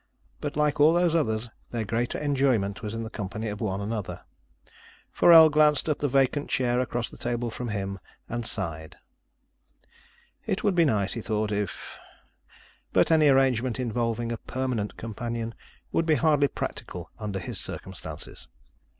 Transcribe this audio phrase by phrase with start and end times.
[0.39, 4.23] But like all those others, their greater enjoyment was in the company of one another.
[5.11, 8.95] Forell glanced at the vacant chair across the table from him and sighed.
[10.47, 11.99] It would be nice, he thought, if
[12.91, 15.53] But any arrangement involving a permanent companion
[15.91, 18.47] would be hardly practical under his circumstances.